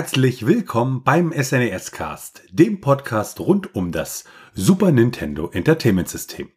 [0.00, 6.48] herzlich willkommen beim SNES Cast, dem Podcast rund um das Super Nintendo Entertainment System.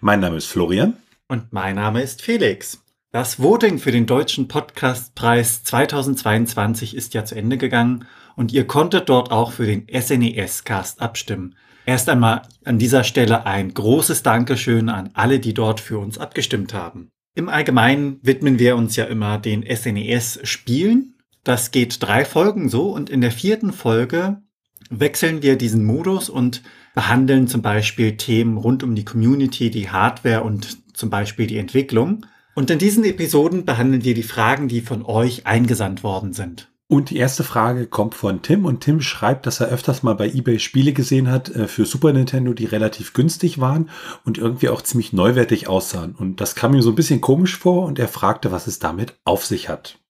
[0.00, 0.98] Mein Name ist Florian.
[1.26, 2.80] Und mein Name ist Felix.
[3.10, 9.08] Das Voting für den Deutschen Podcastpreis 2022 ist ja zu Ende gegangen und ihr konntet
[9.08, 11.56] dort auch für den SNES Cast abstimmen.
[11.84, 16.72] Erst einmal an dieser Stelle ein großes Dankeschön an alle, die dort für uns abgestimmt
[16.72, 17.08] haben.
[17.34, 23.10] Im Allgemeinen widmen wir uns ja immer den SNES-Spielen das geht drei Folgen so und
[23.10, 24.42] in der vierten Folge
[24.90, 26.62] wechseln wir diesen Modus und
[26.94, 32.26] behandeln zum Beispiel Themen rund um die Community, die Hardware und zum Beispiel die Entwicklung.
[32.54, 36.68] Und in diesen Episoden behandeln wir die Fragen, die von euch eingesandt worden sind.
[36.86, 40.28] Und die erste Frage kommt von Tim und Tim schreibt, dass er öfters mal bei
[40.28, 43.88] eBay Spiele gesehen hat äh, für Super Nintendo, die relativ günstig waren
[44.26, 46.14] und irgendwie auch ziemlich neuwertig aussahen.
[46.14, 49.14] Und das kam ihm so ein bisschen komisch vor und er fragte, was es damit
[49.24, 50.01] auf sich hat.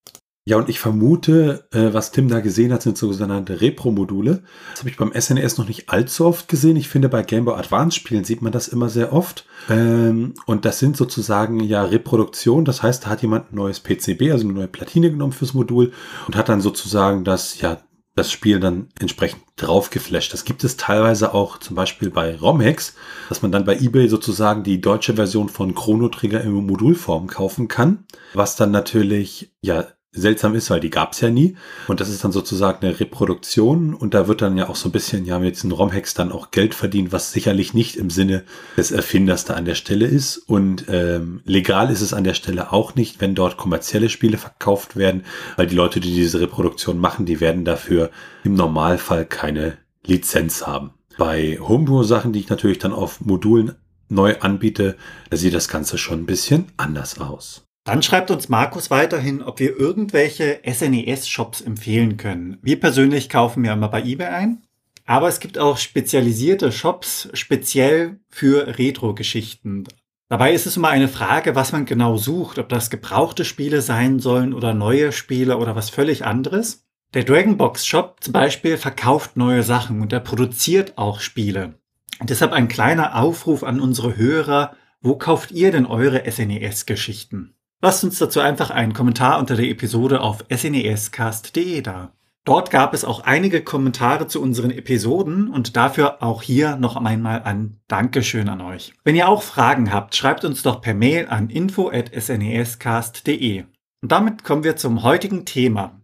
[0.45, 4.43] Ja, und ich vermute, äh, was Tim da gesehen hat, sind sogenannte Repro-Module.
[4.71, 6.77] Das habe ich beim SNES noch nicht allzu oft gesehen.
[6.77, 9.47] Ich finde, bei Game Boy Advance Spielen sieht man das immer sehr oft.
[9.71, 12.65] Ähm, und das sind sozusagen ja Reproduktionen.
[12.65, 15.93] Das heißt, da hat jemand ein neues PCB, also eine neue Platine genommen fürs Modul
[16.27, 17.79] und hat dann sozusagen das, ja,
[18.17, 20.33] das Spiel dann entsprechend draufgeflasht.
[20.33, 22.97] Das gibt es teilweise auch zum Beispiel bei ROMHacks,
[23.29, 27.69] dass man dann bei eBay sozusagen die deutsche Version von Chrono Trigger in Modulform kaufen
[27.69, 31.57] kann, was dann natürlich ja seltsam ist, weil die gab es ja nie.
[31.89, 34.93] Und das ist dann sozusagen eine Reproduktion und da wird dann ja auch so ein
[34.93, 38.45] bisschen ja mit diesen ROM-Hacks dann auch Geld verdient, was sicherlich nicht im Sinne
[38.77, 40.37] des Erfinders da an der Stelle ist.
[40.37, 44.97] Und ähm, legal ist es an der Stelle auch nicht, wenn dort kommerzielle Spiele verkauft
[44.97, 45.25] werden,
[45.57, 48.11] weil die Leute, die diese Reproduktion machen, die werden dafür
[48.45, 50.91] im Normalfall keine Lizenz haben.
[51.17, 53.77] Bei Homebrew-Sachen, die ich natürlich dann auf Modulen
[54.09, 54.97] neu anbiete,
[55.31, 57.65] da sieht das Ganze schon ein bisschen anders aus.
[57.85, 62.59] Dann schreibt uns Markus weiterhin, ob wir irgendwelche SNES-Shops empfehlen können.
[62.63, 64.63] Wir persönlich kaufen ja immer bei eBay ein.
[65.05, 69.85] Aber es gibt auch spezialisierte Shops speziell für Retro-Geschichten.
[70.29, 74.21] Dabei ist es immer eine Frage, was man genau sucht, ob das gebrauchte Spiele sein
[74.21, 76.87] sollen oder neue Spiele oder was völlig anderes.
[77.15, 81.75] Der Dragonbox Shop zum Beispiel verkauft neue Sachen und er produziert auch Spiele.
[82.21, 87.55] Und deshalb ein kleiner Aufruf an unsere Hörer, wo kauft ihr denn eure SNES-Geschichten?
[87.85, 92.13] Lasst uns dazu einfach einen Kommentar unter der Episode auf snescast.de da.
[92.45, 97.43] Dort gab es auch einige Kommentare zu unseren Episoden und dafür auch hier noch einmal
[97.43, 98.93] ein Dankeschön an euch.
[99.03, 103.65] Wenn ihr auch Fragen habt, schreibt uns doch per Mail an info@snescast.de.
[104.01, 106.01] Und damit kommen wir zum heutigen Thema.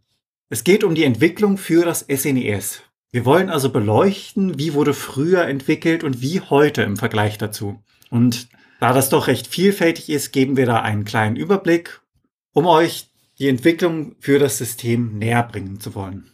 [0.48, 2.82] Es geht um die Entwicklung für das SNES.
[3.12, 7.80] Wir wollen also beleuchten, wie wurde früher entwickelt und wie heute im Vergleich dazu.
[8.10, 8.48] Und
[8.80, 12.00] da das doch recht vielfältig ist, geben wir da einen kleinen Überblick,
[12.52, 16.32] um euch die Entwicklung für das System näher bringen zu wollen.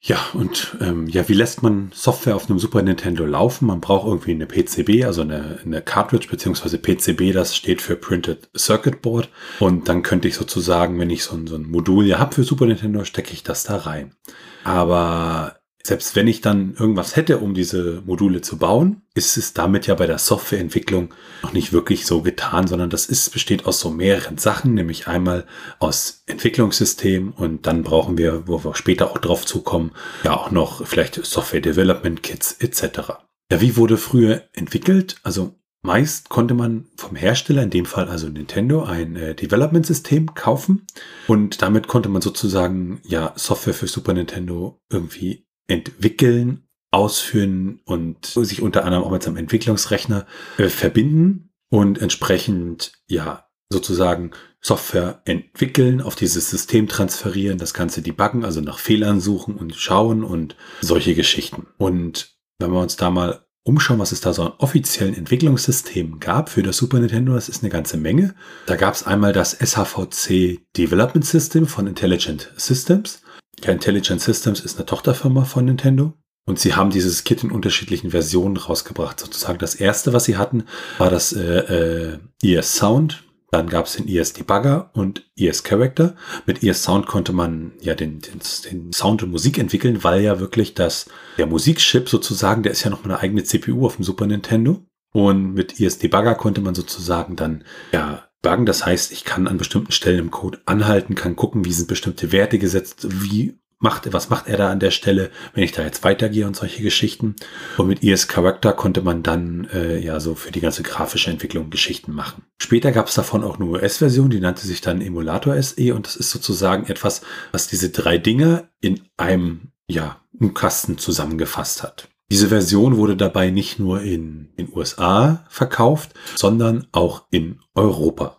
[0.00, 3.66] Ja, und ähm, ja, wie lässt man Software auf einem Super Nintendo laufen?
[3.66, 8.48] Man braucht irgendwie eine PCB, also eine, eine Cartridge beziehungsweise PCB, das steht für Printed
[8.56, 9.28] Circuit Board.
[9.58, 12.44] Und dann könnte ich sozusagen, wenn ich so ein, so ein Modul ja habe für
[12.44, 14.14] Super Nintendo, stecke ich das da rein.
[14.62, 15.55] Aber
[15.86, 19.94] selbst wenn ich dann irgendwas hätte, um diese Module zu bauen, ist es damit ja
[19.94, 24.38] bei der Softwareentwicklung noch nicht wirklich so getan, sondern das ist, besteht aus so mehreren
[24.38, 25.46] Sachen, nämlich einmal
[25.78, 29.92] aus Entwicklungssystem und dann brauchen wir, wo wir später auch drauf zukommen,
[30.24, 33.12] ja auch noch vielleicht Software Development Kits etc.
[33.50, 35.16] Ja, wie wurde früher entwickelt?
[35.22, 35.54] Also
[35.86, 40.84] Meist konnte man vom Hersteller, in dem Fall also Nintendo, ein äh, Development-System kaufen
[41.28, 48.62] und damit konnte man sozusagen ja Software für Super Nintendo irgendwie entwickeln, ausführen und sich
[48.62, 50.26] unter anderem auch mit seinem Entwicklungsrechner
[50.58, 54.30] äh, verbinden und entsprechend ja sozusagen
[54.60, 60.24] Software entwickeln, auf dieses System transferieren, das Ganze debuggen, also nach Fehlern suchen und schauen
[60.24, 61.66] und solche Geschichten.
[61.76, 66.48] Und wenn wir uns da mal umschauen, was es da so an offiziellen Entwicklungssystemen gab
[66.48, 68.34] für das Super Nintendo, das ist eine ganze Menge.
[68.66, 73.22] Da gab es einmal das SHVC Development System von Intelligent Systems.
[73.64, 76.12] Ja, Intelligent Systems ist eine Tochterfirma von Nintendo.
[76.48, 79.18] Und sie haben dieses Kit in unterschiedlichen Versionen rausgebracht.
[79.18, 80.64] Sozusagen das erste, was sie hatten,
[80.98, 83.24] war das äh, äh, ES Sound.
[83.50, 86.14] Dann gab es den ES Debugger und ES Character.
[86.46, 90.38] Mit ES Sound konnte man ja den, den, den Sound und Musik entwickeln, weil ja
[90.38, 91.06] wirklich das,
[91.38, 94.84] der Musikchip sozusagen, der ist ja noch eine eigene CPU auf dem Super Nintendo.
[95.12, 98.66] Und mit ES Debugger konnte man sozusagen dann ja Buggen.
[98.66, 102.32] Das heißt, ich kann an bestimmten Stellen im Code anhalten, kann gucken, wie sind bestimmte
[102.32, 106.02] Werte gesetzt, wie macht, was macht er da an der Stelle, wenn ich da jetzt
[106.02, 107.36] weitergehe und solche Geschichten.
[107.76, 111.68] Und mit ES Character konnte man dann äh, ja so für die ganze grafische Entwicklung
[111.70, 112.44] Geschichten machen.
[112.58, 116.16] Später gab es davon auch eine US-Version, die nannte sich dann Emulator SE und das
[116.16, 117.20] ist sozusagen etwas,
[117.52, 122.08] was diese drei Dinge in einem ja, einen Kasten zusammengefasst hat.
[122.30, 128.35] Diese Version wurde dabei nicht nur in den USA verkauft, sondern auch in Europa.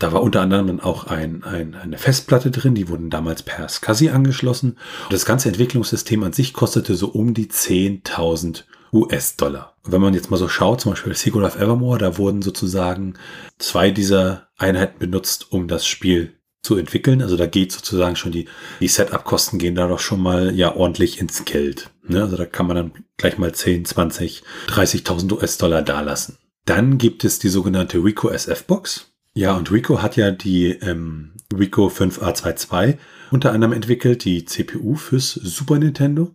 [0.00, 3.68] Da war unter anderem dann auch ein, ein, eine Festplatte drin, die wurden damals per
[3.68, 4.78] SCSI angeschlossen.
[5.04, 8.62] Und das ganze Entwicklungssystem an sich kostete so um die 10.000
[8.92, 9.74] US-Dollar.
[9.84, 13.14] Wenn man jetzt mal so schaut, zum Beispiel Secret of Evermore, da wurden sozusagen
[13.58, 17.20] zwei dieser Einheiten benutzt, um das Spiel zu entwickeln.
[17.20, 18.46] Also da geht sozusagen schon die,
[18.80, 21.90] die Setup-Kosten gehen da doch schon mal ja ordentlich ins Geld.
[22.06, 22.22] Ne?
[22.22, 26.38] Also da kann man dann gleich mal 10, 20, 30.000 US-Dollar dalassen.
[26.66, 29.10] Dann gibt es die sogenannte Rico SF-Box.
[29.38, 32.96] Ja, und Rico hat ja die ähm, Rico 5A22
[33.30, 36.34] unter anderem entwickelt, die CPU fürs Super Nintendo.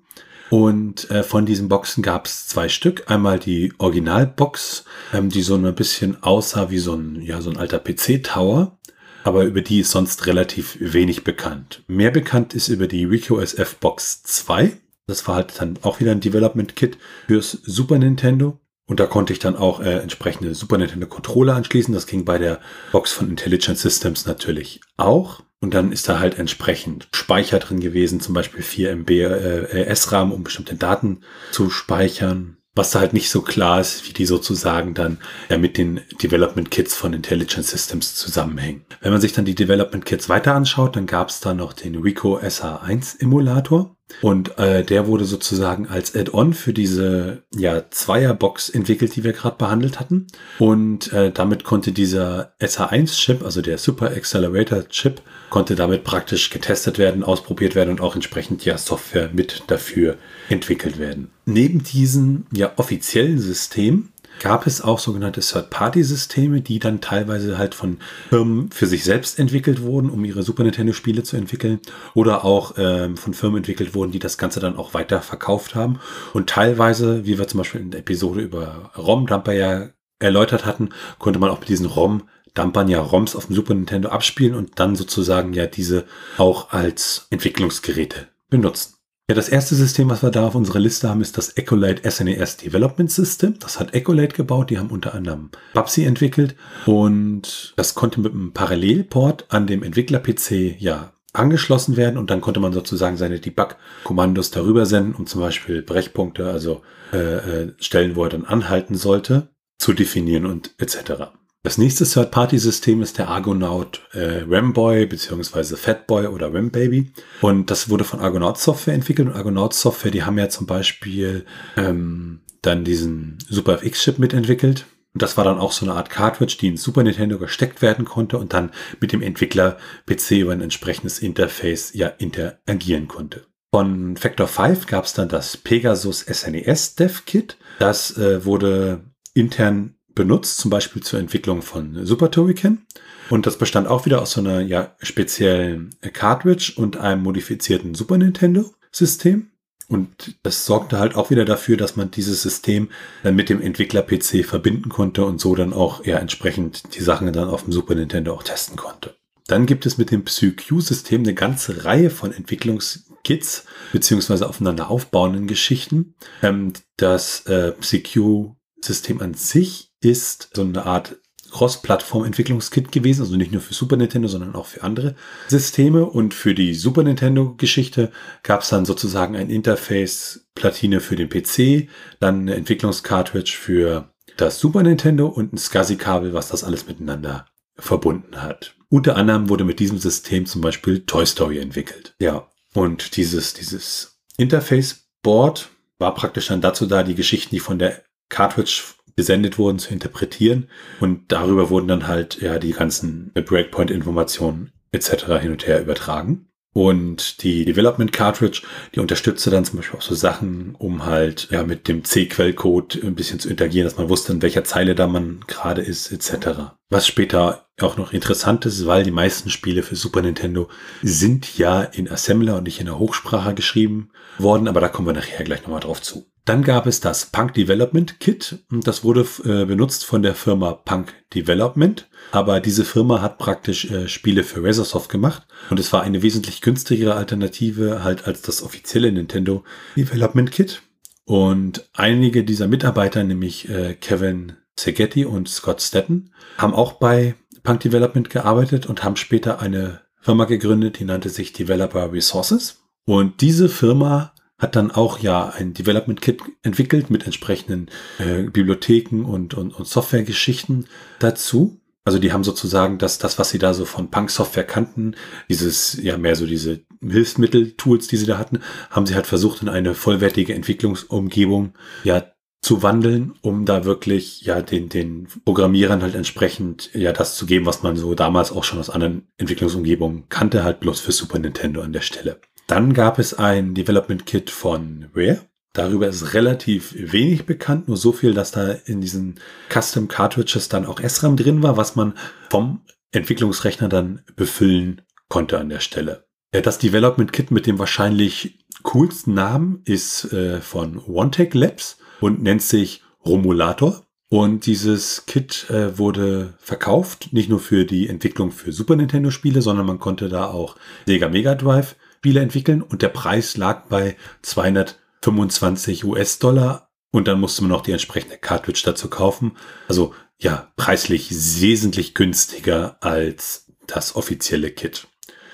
[0.49, 3.11] Und äh, von diesen Boxen gab es zwei Stück.
[3.11, 7.57] Einmal die Originalbox, ähm, die so ein bisschen aussah wie so ein, ja, so ein
[7.57, 8.77] alter PC-Tower.
[9.25, 11.83] Aber über die ist sonst relativ wenig bekannt.
[11.87, 14.77] Mehr bekannt ist über die Rico SF Box 2.
[15.07, 16.97] Das war halt dann auch wieder ein Development Kit
[17.27, 18.61] fürs Super Nintendo.
[18.85, 21.93] Und da konnte ich dann auch äh, entsprechende Super Nintendo Controller anschließen.
[21.93, 22.59] Das ging bei der
[22.91, 25.41] Box von Intelligent Systems natürlich auch.
[25.61, 30.33] Und dann ist da halt entsprechend Speicher drin gewesen, zum Beispiel 4 MB äh, SRAM,
[30.33, 31.21] um bestimmte Daten
[31.51, 32.57] zu speichern.
[32.75, 36.69] Was da halt nicht so klar ist, wie die sozusagen dann ja, mit den Development
[36.69, 38.83] Kits von Intelligent Systems zusammenhängen.
[38.99, 41.95] Wenn man sich dann die Development Kits weiter anschaut, dann gab es da noch den
[41.95, 43.95] Rico SH1 Emulator.
[44.21, 49.57] Und äh, der wurde sozusagen als Add-on für diese ja, Zweierbox entwickelt, die wir gerade
[49.57, 50.27] behandelt hatten.
[50.59, 57.23] Und äh, damit konnte dieser SH1-Chip, also der Super Accelerator-Chip, konnte damit praktisch getestet werden,
[57.23, 60.17] ausprobiert werden und auch entsprechend ja Software mit dafür
[60.49, 61.29] entwickelt werden.
[61.45, 64.09] Neben diesem ja offiziellen System
[64.41, 67.97] gab es auch sogenannte Third-Party-Systeme, die dann teilweise halt von
[68.29, 71.79] Firmen für sich selbst entwickelt wurden, um ihre Super Nintendo-Spiele zu entwickeln,
[72.13, 75.99] oder auch ähm, von Firmen entwickelt wurden, die das Ganze dann auch weiter verkauft haben.
[76.33, 79.89] Und teilweise, wie wir zum Beispiel in der Episode über ROM-Dumper ja
[80.19, 80.89] erläutert hatten,
[81.19, 84.79] konnte man auch mit diesen ROM Dampern ja ROMs auf dem Super Nintendo abspielen und
[84.79, 86.05] dann sozusagen ja diese
[86.37, 88.93] auch als Entwicklungsgeräte benutzen.
[89.29, 92.57] Ja, das erste System, was wir da auf unserer Liste haben, ist das Ecolate SNES
[92.57, 93.57] Development System.
[93.57, 94.69] Das hat Ecolate gebaut.
[94.69, 100.75] Die haben unter anderem Babsi entwickelt und das konnte mit einem Parallelport an dem Entwickler-PC
[100.77, 105.81] ja angeschlossen werden und dann konnte man sozusagen seine Debug-Kommandos darüber senden, um zum Beispiel
[105.81, 106.81] Brechpunkte, also
[107.13, 109.47] äh, äh Stellen, wo er dann anhalten sollte,
[109.77, 111.31] zu definieren und etc.
[111.65, 117.13] Das nächste Third-Party-System ist der Argonaut äh, Ramboy beziehungsweise Fatboy oder Rambaby.
[117.39, 119.29] Und das wurde von Argonaut Software entwickelt.
[119.29, 121.45] Und Argonaut Software, die haben ja zum Beispiel
[121.77, 124.87] ähm, dann diesen Super FX-Chip mitentwickelt.
[125.13, 128.03] Und das war dann auch so eine Art Cartridge, die in Super Nintendo gesteckt werden
[128.03, 133.45] konnte und dann mit dem Entwickler PC über ein entsprechendes Interface ja interagieren konnte.
[133.71, 137.57] Von Factor 5 gab es dann das Pegasus SNES Dev Kit.
[137.79, 142.85] Das äh, wurde intern benutzt, zum Beispiel zur Entwicklung von Super Turrican.
[143.29, 148.17] Und das bestand auch wieder aus so einer ja, speziellen Cartridge und einem modifizierten Super
[148.17, 149.49] Nintendo System.
[149.87, 152.89] Und das sorgte halt auch wieder dafür, dass man dieses System
[153.21, 157.49] dann mit dem Entwickler-PC verbinden konnte und so dann auch ja entsprechend die Sachen dann
[157.49, 159.15] auf dem Super Nintendo auch testen konnte.
[159.47, 166.15] Dann gibt es mit dem PsyQ-System eine ganze Reihe von Entwicklungskits beziehungsweise aufeinander aufbauenden Geschichten.
[166.41, 171.17] Ähm, das äh, PsyQ-System an sich ist so eine Art
[171.51, 175.15] Cross-Plattform-Entwicklungskit gewesen, also nicht nur für Super Nintendo, sondern auch für andere
[175.47, 176.05] Systeme.
[176.05, 182.41] Und für die Super Nintendo-Geschichte gab es dann sozusagen ein Interface-Platine für den PC, dann
[182.41, 187.45] eine Entwicklungscartridge für das Super Nintendo und ein SCSI-Kabel, was das alles miteinander
[187.75, 188.75] verbunden hat.
[188.89, 192.15] Unter anderem wurde mit diesem System zum Beispiel Toy Story entwickelt.
[192.19, 195.69] Ja, und dieses, dieses Interface-Board
[195.99, 198.81] war praktisch dann dazu da, die Geschichten, die von der Cartridge
[199.15, 200.69] gesendet wurden, zu interpretieren.
[200.99, 205.39] Und darüber wurden dann halt ja die ganzen Breakpoint-Informationen etc.
[205.41, 206.47] hin und her übertragen.
[206.73, 208.63] Und die Development Cartridge,
[208.95, 213.13] die unterstützte dann zum Beispiel auch so Sachen, um halt ja mit dem C-Quellcode ein
[213.13, 216.73] bisschen zu interagieren, dass man wusste, in welcher Zeile da man gerade ist, etc.
[216.93, 220.69] Was später auch noch interessant ist, weil die meisten Spiele für Super Nintendo
[221.01, 225.13] sind ja in Assembler und nicht in der Hochsprache geschrieben worden, aber da kommen wir
[225.15, 226.27] nachher gleich nochmal drauf zu.
[226.45, 230.73] Dann gab es das Punk Development Kit und das wurde äh, benutzt von der Firma
[230.73, 232.07] Punk Development.
[232.31, 236.61] Aber diese Firma hat praktisch äh, Spiele für Razorsoft gemacht und es war eine wesentlich
[236.61, 239.63] günstigere Alternative halt als das offizielle Nintendo
[239.97, 240.83] Development Kit.
[241.25, 247.81] Und einige dieser Mitarbeiter, nämlich äh, Kevin Segetti und Scott Stetton, haben auch bei Punk
[247.81, 252.81] Development gearbeitet und haben später eine Firma gegründet, die nannte sich Developer Resources.
[253.05, 257.89] Und diese Firma hat dann auch ja ein Development Kit entwickelt mit entsprechenden
[258.19, 260.85] äh, Bibliotheken und, und, und Softwaregeschichten
[261.19, 261.81] dazu.
[262.05, 265.15] Also die haben sozusagen das, das, was sie da so von Punk-Software kannten,
[265.49, 269.69] dieses, ja, mehr so diese Hilfsmittel-Tools, die sie da hatten, haben sie halt versucht, in
[269.69, 272.32] eine vollwertige Entwicklungsumgebung, ja,
[272.63, 277.65] zu wandeln, um da wirklich, ja, den, den Programmierern halt entsprechend, ja, das zu geben,
[277.65, 281.81] was man so damals auch schon aus anderen Entwicklungsumgebungen kannte, halt bloß für Super Nintendo
[281.81, 282.39] an der Stelle.
[282.67, 285.41] Dann gab es ein Development Kit von Rare.
[285.73, 289.39] Darüber ist relativ wenig bekannt, nur so viel, dass da in diesen
[289.69, 292.13] Custom Cartridges dann auch SRAM drin war, was man
[292.49, 296.25] vom Entwicklungsrechner dann befüllen konnte an der Stelle.
[296.51, 302.61] Das Development Kit mit dem wahrscheinlich coolsten Namen ist äh, von OneTech Labs und nennt
[302.61, 304.05] sich Romulator.
[304.29, 309.61] Und dieses Kit äh, wurde verkauft, nicht nur für die Entwicklung für Super Nintendo Spiele,
[309.61, 310.75] sondern man konnte da auch
[311.05, 317.61] Sega Mega Drive Spiele entwickeln und der Preis lag bei 225 US-Dollar und dann musste
[317.61, 319.57] man noch die entsprechende Cartridge dazu kaufen.
[319.89, 321.29] Also ja, preislich
[321.61, 325.07] wesentlich günstiger als das offizielle Kit.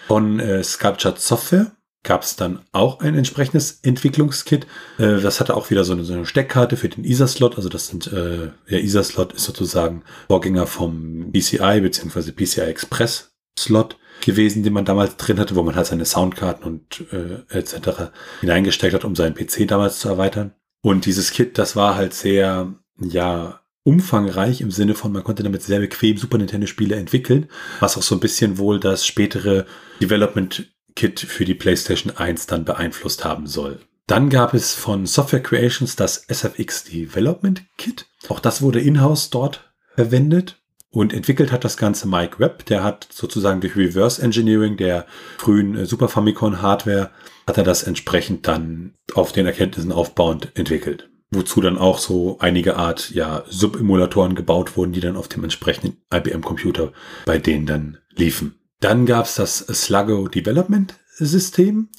[0.08, 1.72] Von äh, Sculptured Software
[2.04, 4.66] gab es dann auch ein entsprechendes Entwicklungskit.
[4.98, 7.58] Äh, das hatte auch wieder so eine, so eine Steckkarte für den ISA-Slot.
[7.58, 12.32] Also das sind, äh, der ISA-Slot ist sozusagen Vorgänger vom PCI bzw.
[12.32, 17.06] PCI Express Slot gewesen, den man damals drin hatte, wo man halt seine Soundkarten und
[17.12, 18.12] äh, etc.
[18.42, 20.54] hineingesteckt hat, um seinen PC damals zu erweitern.
[20.82, 25.64] Und dieses Kit, das war halt sehr, ja, umfangreich im Sinne von, man konnte damit
[25.64, 29.66] sehr bequem Super Nintendo Spiele entwickeln, was auch so ein bisschen wohl das spätere
[30.02, 33.80] Development Kit für die PlayStation 1 dann beeinflusst haben soll.
[34.08, 38.08] Dann gab es von Software Creations das SFX Development Kit.
[38.28, 40.60] Auch das wurde in-house dort verwendet.
[40.92, 45.06] Und entwickelt hat das Ganze Mike Webb, der hat sozusagen durch Reverse Engineering der
[45.38, 47.12] frühen äh, Super Famicom Hardware,
[47.46, 51.10] hat er das entsprechend dann auf den Erkenntnissen aufbauend entwickelt.
[51.30, 55.98] Wozu dann auch so einige Art, ja, Sub-Emulatoren gebaut wurden, die dann auf dem entsprechenden
[56.12, 56.92] IBM-Computer
[57.26, 58.59] bei denen dann liefen.
[58.80, 61.90] Dann gab's das Sluggo Development System.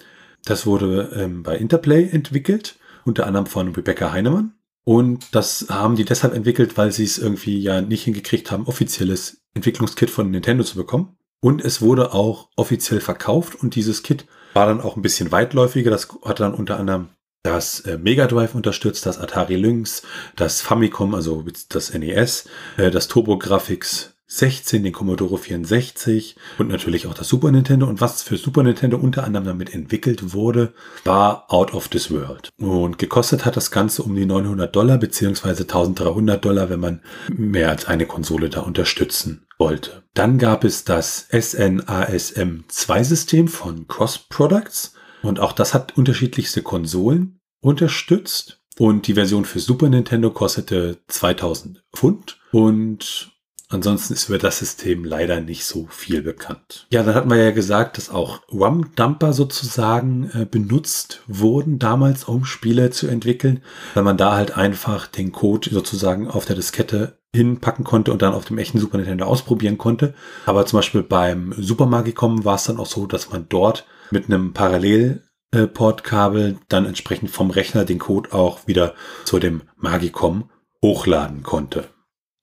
[0.45, 4.55] Das wurde ähm, bei Interplay entwickelt, unter anderem von Rebecca Heinemann.
[4.85, 9.43] Und das haben die deshalb entwickelt, weil sie es irgendwie ja nicht hingekriegt haben, offizielles
[9.55, 11.17] Entwicklungskit von Nintendo zu bekommen.
[11.41, 15.91] Und es wurde auch offiziell verkauft und dieses Kit war dann auch ein bisschen weitläufiger.
[15.91, 17.11] Das hat dann unter anderem
[17.43, 20.03] das äh, Mega Drive unterstützt, das Atari Lynx,
[20.37, 22.47] das Famicom, also das NES,
[22.77, 27.87] äh, das TurboGrafx 16, den Commodore 64 und natürlich auch das Super Nintendo.
[27.89, 30.73] Und was für Super Nintendo unter anderem damit entwickelt wurde,
[31.05, 32.51] war Out of This World.
[32.57, 37.71] Und gekostet hat das Ganze um die 900 Dollar beziehungsweise 1300 Dollar, wenn man mehr
[37.71, 40.05] als eine Konsole da unterstützen wollte.
[40.15, 44.95] Dann gab es das SNASM 2 System von Cross Products.
[45.23, 48.61] Und auch das hat unterschiedlichste Konsolen unterstützt.
[48.79, 52.39] Und die Version für Super Nintendo kostete 2000 Pfund.
[52.53, 53.33] Und
[53.73, 56.89] Ansonsten ist über das System leider nicht so viel bekannt.
[56.91, 62.45] Ja, dann hatten wir ja gesagt, dass auch RAM-Dumper sozusagen äh, benutzt wurden damals, um
[62.45, 63.63] Spiele zu entwickeln,
[63.95, 68.35] weil man da halt einfach den Code sozusagen auf der Diskette hinpacken konnte und dann
[68.35, 70.15] auf dem echten Super Nintendo ausprobieren konnte.
[70.47, 74.27] Aber zum Beispiel beim Super Magicom war es dann auch so, dass man dort mit
[74.27, 80.51] einem Parallelportkabel dann entsprechend vom Rechner den Code auch wieder zu dem Magicom
[80.83, 81.85] hochladen konnte.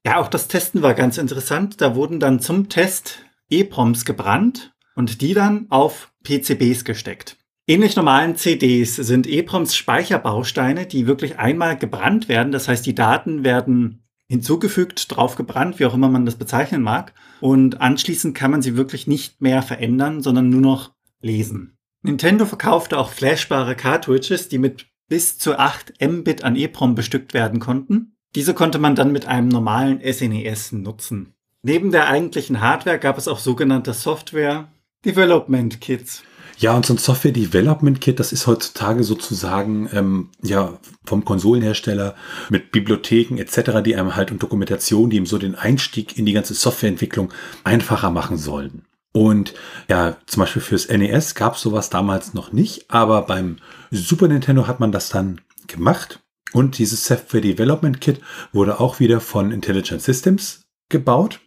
[0.07, 1.81] Ja, auch das Testen war ganz interessant.
[1.81, 7.35] Da wurden dann zum Test EPROMs gebrannt und die dann auf PCBs gesteckt.
[7.67, 12.53] Ähnlich normalen CDs sind EPROMs Speicherbausteine, die wirklich einmal gebrannt werden.
[12.53, 17.13] Das heißt, die Daten werden hinzugefügt, drauf gebrannt, wie auch immer man das bezeichnen mag.
[17.41, 21.77] Und anschließend kann man sie wirklich nicht mehr verändern, sondern nur noch lesen.
[22.01, 27.59] Nintendo verkaufte auch flashbare Cartridges, die mit bis zu 8 Mbit an EPROM bestückt werden
[27.59, 28.13] konnten.
[28.35, 31.33] Diese konnte man dann mit einem normalen SNES e nutzen.
[31.63, 34.67] Neben der eigentlichen Hardware gab es auch sogenannte Software
[35.05, 36.23] Development Kits.
[36.59, 42.15] Ja, und so ein Software Development Kit, das ist heutzutage sozusagen ähm, ja vom Konsolenhersteller
[42.49, 46.33] mit Bibliotheken etc., die einem halt und Dokumentation, die ihm so den Einstieg in die
[46.33, 47.31] ganze Softwareentwicklung
[47.63, 48.85] einfacher machen sollen.
[49.13, 49.53] Und
[49.87, 53.57] ja, zum Beispiel fürs NES gab es sowas damals noch nicht, aber beim
[53.91, 56.21] Super Nintendo hat man das dann gemacht
[56.53, 58.21] Und dieses Software Development Kit
[58.53, 61.41] wurde auch wieder von Intelligent Systems gebaut.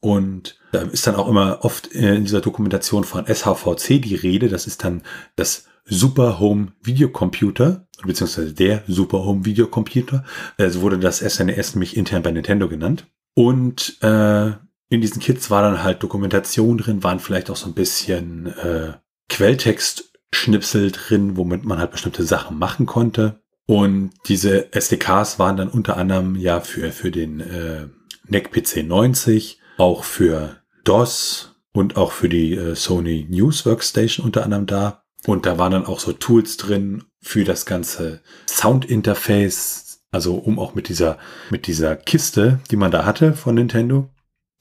[0.00, 4.48] Und da ist dann auch immer oft in dieser Dokumentation von SHVC die Rede.
[4.48, 5.02] Das ist dann
[5.36, 10.24] das Super Home Videocomputer, beziehungsweise der Super Home Videocomputer.
[10.58, 13.06] Also wurde das SNES nämlich intern bei Nintendo genannt.
[13.34, 14.52] Und äh,
[14.88, 18.94] in diesen Kits war dann halt Dokumentation drin, waren vielleicht auch so ein bisschen äh,
[19.28, 23.40] Quelltext-Schnipsel drin, womit man halt bestimmte Sachen machen konnte.
[23.66, 27.88] Und diese SDKs waren dann unter anderem ja für, für den äh,
[28.28, 34.44] NEC PC 90, auch für DOS und auch für die äh, Sony News Workstation unter
[34.44, 35.02] anderem da.
[35.26, 40.76] Und da waren dann auch so Tools drin für das ganze Sound-Interface, also um auch
[40.76, 41.18] mit dieser,
[41.50, 44.08] mit dieser Kiste, die man da hatte von Nintendo,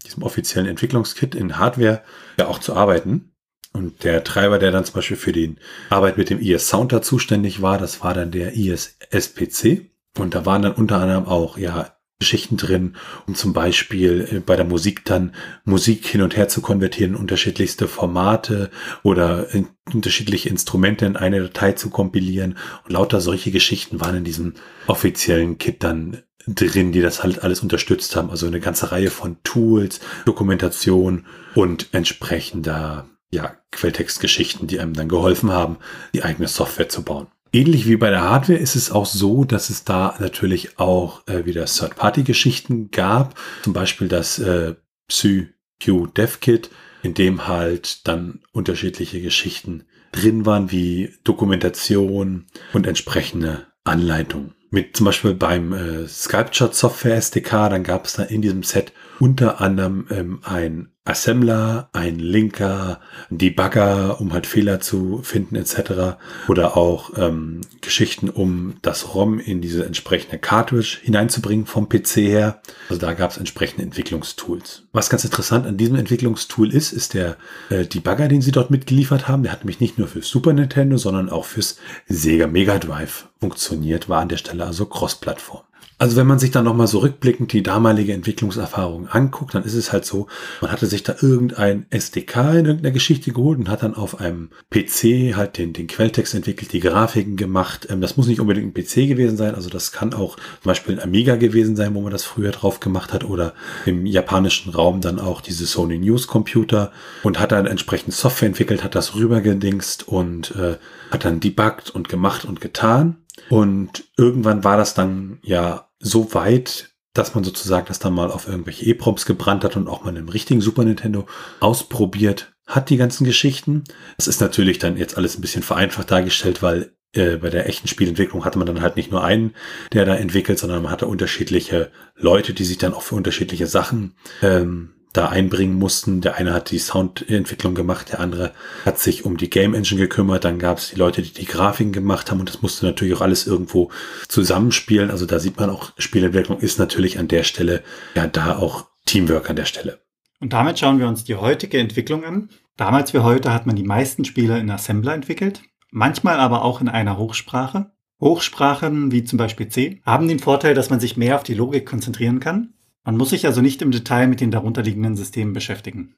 [0.03, 2.01] diesem offiziellen Entwicklungskit in Hardware
[2.39, 3.34] ja auch zu arbeiten.
[3.75, 5.55] Und der Treiber, der dann zum Beispiel für die
[5.89, 9.89] Arbeit mit dem IS Sounder zuständig war, das war dann der IS SPC.
[10.17, 12.95] Und da waren dann unter anderem auch, ja, Geschichten drin,
[13.27, 15.33] um zum Beispiel äh, bei der Musik dann
[15.65, 18.71] Musik hin und her zu konvertieren, unterschiedlichste Formate
[19.03, 22.57] oder in unterschiedliche Instrumente in eine Datei zu kompilieren.
[22.85, 24.53] Und lauter solche Geschichten waren in diesem
[24.87, 28.29] offiziellen Kit dann drin, die das halt alles unterstützt haben.
[28.29, 35.51] Also eine ganze Reihe von Tools, Dokumentation und entsprechender ja, Quelltextgeschichten, die einem dann geholfen
[35.51, 35.77] haben,
[36.13, 37.27] die eigene Software zu bauen.
[37.51, 41.45] Ähnlich wie bei der Hardware ist es auch so, dass es da natürlich auch äh,
[41.45, 43.35] wieder Third-Party-Geschichten gab.
[43.63, 44.75] Zum Beispiel das äh,
[45.07, 46.69] PsyQ DevKit,
[47.03, 55.05] in dem halt dann unterschiedliche Geschichten drin waren, wie Dokumentation und entsprechende Anleitungen mit zum
[55.05, 60.05] Beispiel beim äh, Sculpture Software SDK, dann gab es da in diesem Set unter anderem
[60.11, 66.17] ähm, ein Assembler, ein Linker, Debugger, um halt Fehler zu finden etc.
[66.47, 72.61] Oder auch ähm, Geschichten, um das ROM in diese entsprechende Cartridge hineinzubringen vom PC her.
[72.89, 74.83] Also da gab es entsprechende Entwicklungstools.
[74.93, 77.37] Was ganz interessant an diesem Entwicklungstool ist, ist der
[77.69, 79.43] äh, Debugger, den sie dort mitgeliefert haben.
[79.43, 81.77] Der hat nämlich nicht nur für Super Nintendo, sondern auch fürs
[82.07, 85.61] Sega Mega Drive funktioniert, war an der Stelle also Cross-Plattform.
[85.97, 89.93] Also wenn man sich dann nochmal so rückblickend die damalige Entwicklungserfahrung anguckt, dann ist es
[89.93, 90.27] halt so,
[90.59, 94.49] man hatte sich da irgendein SDK in irgendeiner Geschichte geholt und hat dann auf einem
[94.69, 97.87] PC halt den, den Quelltext entwickelt, die Grafiken gemacht.
[97.89, 100.95] Ähm, das muss nicht unbedingt ein PC gewesen sein, also das kann auch zum Beispiel
[100.95, 103.53] ein Amiga gewesen sein, wo man das früher drauf gemacht hat oder
[103.85, 106.91] im japanischen Raum dann auch diese Sony News Computer
[107.23, 110.75] und hat dann entsprechend Software entwickelt, hat das rübergedingst und äh,
[111.09, 113.17] hat dann debuggt und gemacht und getan.
[113.49, 118.47] Und irgendwann war das dann ja so weit, dass man sozusagen das dann mal auf
[118.47, 121.25] irgendwelche EPROMs gebrannt hat und auch mal im richtigen Super Nintendo
[121.59, 123.83] ausprobiert hat, die ganzen Geschichten.
[124.17, 127.87] Das ist natürlich dann jetzt alles ein bisschen vereinfacht dargestellt, weil äh, bei der echten
[127.87, 129.55] Spielentwicklung hatte man dann halt nicht nur einen,
[129.93, 134.15] der da entwickelt, sondern man hatte unterschiedliche Leute, die sich dann auch für unterschiedliche Sachen
[134.41, 136.21] ähm, da einbringen mussten.
[136.21, 138.53] Der eine hat die Soundentwicklung gemacht, der andere
[138.85, 140.43] hat sich um die Game Engine gekümmert.
[140.43, 143.21] Dann gab es die Leute, die die Grafiken gemacht haben und das musste natürlich auch
[143.21, 143.91] alles irgendwo
[144.27, 145.11] zusammenspielen.
[145.11, 147.83] Also da sieht man auch, Spielentwicklung ist natürlich an der Stelle
[148.15, 149.99] ja da auch Teamwork an der Stelle.
[150.39, 152.49] Und damit schauen wir uns die heutige Entwicklung an.
[152.77, 156.89] Damals wie heute hat man die meisten Spiele in Assembler entwickelt, manchmal aber auch in
[156.89, 157.91] einer Hochsprache.
[158.19, 161.85] Hochsprachen wie zum Beispiel C haben den Vorteil, dass man sich mehr auf die Logik
[161.85, 162.73] konzentrieren kann
[163.05, 166.15] man muss sich also nicht im Detail mit den darunterliegenden Systemen beschäftigen.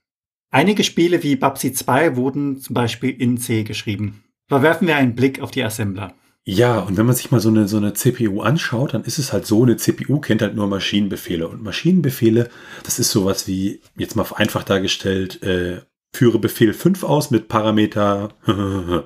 [0.49, 4.23] Einige Spiele wie Babsy 2 wurden zum Beispiel in C geschrieben.
[4.47, 6.15] Verwerfen wir einen Blick auf die Assembler.
[6.45, 9.33] Ja, und wenn man sich mal so eine, so eine CPU anschaut, dann ist es
[9.33, 11.45] halt so, eine CPU kennt halt nur Maschinenbefehle.
[11.45, 12.49] Und Maschinenbefehle,
[12.83, 15.81] das ist sowas wie, jetzt mal vereinfacht dargestellt, äh,
[16.13, 18.29] führe Befehl 5 aus mit Parameter.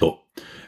[0.00, 0.18] so.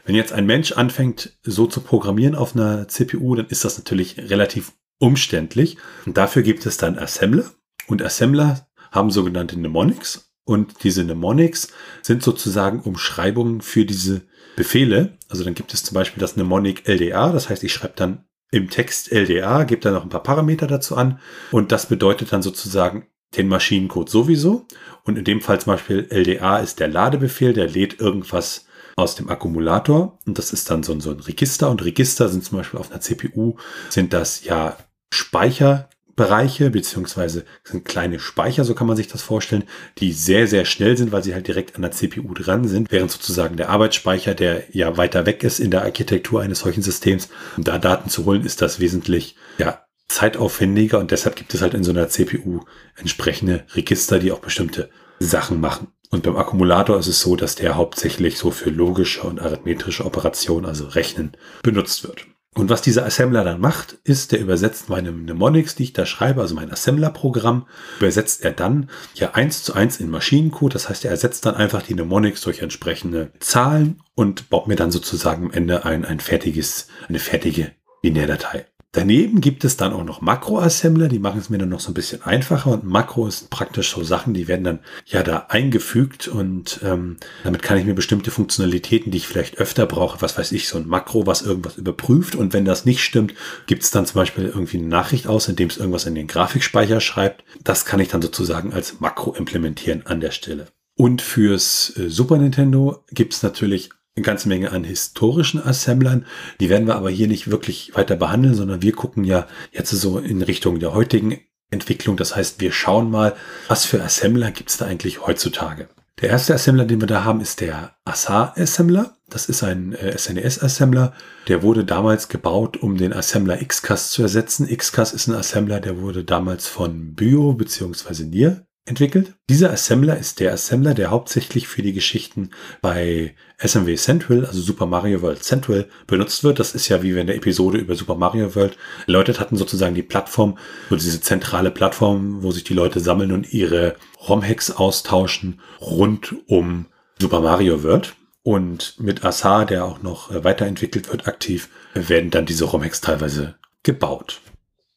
[0.05, 4.17] Wenn jetzt ein Mensch anfängt, so zu programmieren auf einer CPU, dann ist das natürlich
[4.17, 5.77] relativ umständlich.
[6.05, 7.51] Und dafür gibt es dann Assembler.
[7.87, 10.31] Und Assembler haben sogenannte Mnemonics.
[10.45, 11.69] Und diese Mnemonics
[12.01, 14.21] sind sozusagen Umschreibungen für diese
[14.55, 15.17] Befehle.
[15.27, 17.31] Also dann gibt es zum Beispiel das Mnemonic LDA.
[17.31, 20.95] Das heißt, ich schreibe dann im Text LDA, gebe dann noch ein paar Parameter dazu
[20.95, 21.19] an.
[21.51, 24.67] Und das bedeutet dann sozusagen den Maschinencode sowieso.
[25.03, 28.64] Und in dem Fall zum Beispiel LDA ist der Ladebefehl, der lädt irgendwas
[28.95, 30.19] aus dem Akkumulator.
[30.25, 31.69] Und das ist dann so ein, so ein Register.
[31.69, 33.57] Und Register sind zum Beispiel auf einer CPU,
[33.89, 34.77] sind das ja
[35.11, 39.65] Speicherbereiche, beziehungsweise sind kleine Speicher, so kann man sich das vorstellen,
[39.97, 43.11] die sehr, sehr schnell sind, weil sie halt direkt an der CPU dran sind, während
[43.11, 47.63] sozusagen der Arbeitsspeicher, der ja weiter weg ist in der Architektur eines solchen Systems, um
[47.63, 51.83] da Daten zu holen, ist das wesentlich, ja, zeitaufwendiger und deshalb gibt es halt in
[51.83, 52.61] so einer CPU
[52.95, 55.87] entsprechende Register, die auch bestimmte Sachen machen.
[56.11, 60.65] Und beim Akkumulator ist es so, dass der hauptsächlich so für logische und arithmetische Operationen,
[60.65, 62.25] also Rechnen, benutzt wird.
[62.57, 66.39] Und was dieser Assembler dann macht, ist, der übersetzt meine Mnemonics, die ich da schreibe,
[66.39, 70.73] also mein Assembler-Programm, übersetzt er dann ja eins zu eins in Maschinencode.
[70.73, 74.91] Das heißt, er ersetzt dann einfach die Mnemonics durch entsprechende Zahlen und baut mir dann
[74.91, 78.65] sozusagen am Ende ein, ein fertiges, eine fertige Binärdatei.
[78.95, 81.93] Daneben gibt es dann auch noch Makro-Assembler, die machen es mir dann noch so ein
[81.93, 86.79] bisschen einfacher und Makro ist praktisch so Sachen, die werden dann ja da eingefügt und
[86.81, 90.69] ähm, damit kann ich mir bestimmte Funktionalitäten, die ich vielleicht öfter brauche, was weiß ich,
[90.69, 93.33] so ein Makro, was irgendwas überprüft und wenn das nicht stimmt,
[93.67, 97.01] gibt es dann zum Beispiel irgendwie eine Nachricht aus, indem es irgendwas in den Grafikspeicher
[97.01, 97.43] schreibt.
[97.65, 100.67] Das kann ich dann sozusagen als Makro implementieren an der Stelle.
[100.97, 106.25] Und fürs äh, Super Nintendo gibt es natürlich eine ganze Menge an historischen Assemblern.
[106.59, 110.19] Die werden wir aber hier nicht wirklich weiter behandeln, sondern wir gucken ja jetzt so
[110.19, 112.15] in Richtung der heutigen Entwicklung.
[112.15, 113.35] Das heißt, wir schauen mal,
[113.67, 115.89] was für Assembler gibt es da eigentlich heutzutage.
[116.21, 119.17] Der erste Assembler, den wir da haben, ist der Assar-Assembler.
[119.27, 121.13] Das ist ein äh, SNES-Assembler.
[121.49, 124.65] Der wurde damals gebaut, um den Assembler XCAS zu ersetzen.
[124.65, 128.23] XCAS ist ein Assembler, der wurde damals von Bio bzw.
[128.23, 129.33] Nier entwickelt.
[129.49, 134.85] Dieser Assembler ist der Assembler, der hauptsächlich für die Geschichten bei SMW Central, also Super
[134.85, 136.59] Mario World Central, benutzt wird.
[136.59, 139.95] Das ist ja, wie wir in der Episode über Super Mario World erläutert hatten, sozusagen
[139.95, 140.57] die Plattform,
[140.89, 143.95] so diese zentrale Plattform, wo sich die Leute sammeln und ihre
[144.27, 146.85] ROM-Hacks austauschen rund um
[147.19, 148.15] Super Mario World.
[148.43, 154.41] Und mit Asar, der auch noch weiterentwickelt wird, aktiv, werden dann diese ROM-Hacks teilweise gebaut.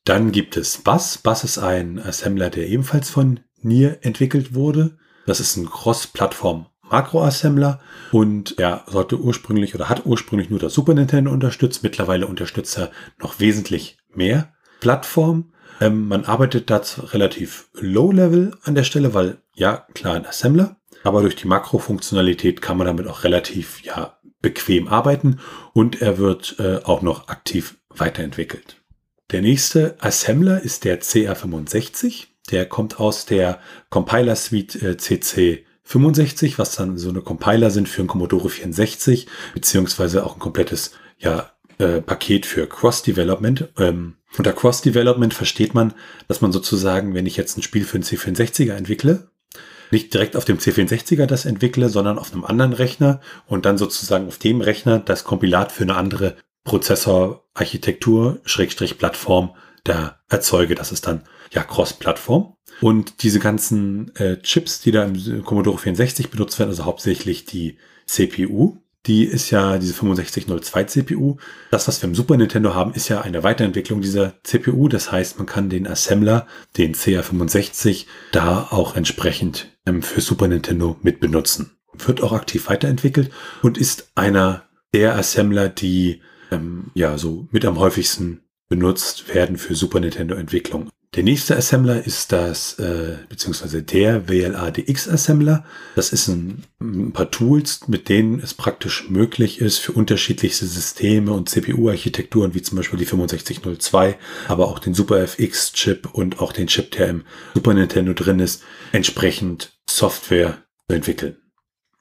[0.05, 1.17] Dann gibt es Bass.
[1.19, 4.97] Bass ist ein Assembler, der ebenfalls von Nier entwickelt wurde.
[5.27, 7.81] Das ist ein Cross-Plattform Makroassembler
[8.13, 11.83] und er sollte ursprünglich oder hat ursprünglich nur das Super Nintendo unterstützt.
[11.83, 12.91] Mittlerweile unterstützt er
[13.21, 15.53] noch wesentlich mehr Plattformen.
[15.81, 16.81] Ähm, man arbeitet da
[17.13, 22.79] relativ low-level an der Stelle, weil ja, klar, ein Assembler, aber durch die Makrofunktionalität kann
[22.79, 25.41] man damit auch relativ ja, bequem arbeiten
[25.73, 28.77] und er wird äh, auch noch aktiv weiterentwickelt.
[29.31, 32.29] Der nächste Assembler ist der CR65.
[32.51, 37.89] Der kommt aus der Compiler Suite äh, CC 65, was dann so eine Compiler sind
[37.89, 43.69] für ein Commodore 64, beziehungsweise auch ein komplettes ja, äh, Paket für Cross-Development.
[43.79, 45.95] Ähm, unter Cross-Development versteht man,
[46.29, 49.31] dass man sozusagen, wenn ich jetzt ein Spiel für einen C64er entwickle,
[49.91, 54.27] nicht direkt auf dem C64er das entwickle, sondern auf einem anderen Rechner und dann sozusagen
[54.27, 59.55] auf dem Rechner das Kompilat für eine andere Prozessorarchitektur, Schrägstrich Plattform
[59.89, 60.75] da erzeuge.
[60.75, 61.23] Das ist dann
[61.53, 62.55] ja Cross-Plattform.
[62.81, 67.79] Und diese ganzen äh, Chips, die da im Commodore 64 benutzt werden, also hauptsächlich die
[68.07, 71.37] CPU, die ist ja diese 6502 CPU.
[71.71, 74.89] Das, was wir im Super Nintendo haben, ist ja eine Weiterentwicklung dieser CPU.
[74.89, 76.47] Das heißt, man kann den Assembler,
[76.77, 81.79] den CA65, da auch entsprechend ähm, für Super Nintendo mit benutzen.
[81.95, 83.31] Wird auch aktiv weiterentwickelt
[83.63, 86.21] und ist einer der Assembler, die
[86.51, 90.91] ähm, ja so mit am häufigsten benutzt werden für Super Nintendo Entwicklung.
[91.15, 95.65] Der nächste Assembler ist das, äh, beziehungsweise der WLADX Assembler.
[95.97, 101.33] Das ist ein, ein paar Tools, mit denen es praktisch möglich ist, für unterschiedlichste Systeme
[101.33, 106.53] und CPU-Architekturen, wie zum Beispiel die 6502, aber auch den Super FX Chip und auch
[106.53, 111.37] den Chip, der im Super Nintendo drin ist, entsprechend Software zu entwickeln.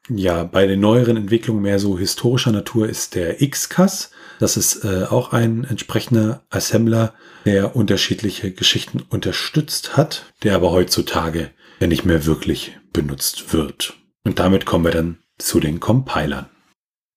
[0.09, 4.11] Ja, bei den neueren Entwicklungen mehr so historischer Natur ist der XCAS.
[4.39, 7.13] Das ist äh, auch ein entsprechender Assembler,
[7.45, 13.95] der unterschiedliche Geschichten unterstützt hat, der aber heutzutage ja nicht mehr wirklich benutzt wird.
[14.23, 16.47] Und damit kommen wir dann zu den Compilern.